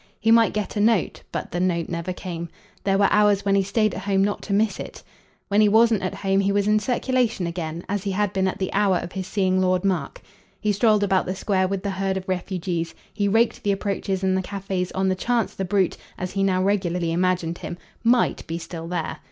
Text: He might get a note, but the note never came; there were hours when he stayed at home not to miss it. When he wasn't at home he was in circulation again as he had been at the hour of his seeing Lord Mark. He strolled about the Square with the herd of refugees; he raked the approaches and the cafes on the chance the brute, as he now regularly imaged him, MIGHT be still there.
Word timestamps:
He 0.19 0.31
might 0.31 0.51
get 0.51 0.75
a 0.75 0.79
note, 0.79 1.21
but 1.31 1.51
the 1.51 1.59
note 1.59 1.87
never 1.87 2.11
came; 2.11 2.49
there 2.85 2.97
were 2.97 3.07
hours 3.11 3.45
when 3.45 3.53
he 3.53 3.61
stayed 3.61 3.93
at 3.93 4.01
home 4.01 4.23
not 4.23 4.41
to 4.41 4.51
miss 4.51 4.79
it. 4.79 5.03
When 5.47 5.61
he 5.61 5.69
wasn't 5.69 6.01
at 6.01 6.15
home 6.15 6.39
he 6.39 6.51
was 6.51 6.67
in 6.67 6.79
circulation 6.79 7.45
again 7.45 7.83
as 7.87 8.01
he 8.03 8.09
had 8.09 8.33
been 8.33 8.47
at 8.47 8.57
the 8.57 8.73
hour 8.73 8.97
of 8.97 9.11
his 9.11 9.27
seeing 9.27 9.61
Lord 9.61 9.85
Mark. 9.85 10.19
He 10.59 10.71
strolled 10.71 11.03
about 11.03 11.27
the 11.27 11.35
Square 11.35 11.67
with 11.67 11.83
the 11.83 11.91
herd 11.91 12.17
of 12.17 12.27
refugees; 12.27 12.95
he 13.13 13.27
raked 13.27 13.61
the 13.61 13.71
approaches 13.71 14.23
and 14.23 14.35
the 14.35 14.41
cafes 14.41 14.91
on 14.93 15.07
the 15.07 15.13
chance 15.13 15.53
the 15.53 15.65
brute, 15.65 15.97
as 16.17 16.31
he 16.31 16.41
now 16.41 16.63
regularly 16.63 17.11
imaged 17.13 17.59
him, 17.59 17.77
MIGHT 18.03 18.47
be 18.47 18.57
still 18.57 18.87
there. 18.87 19.19